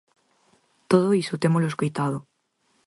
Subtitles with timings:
[0.91, 2.17] Todo iso témolo escoitado.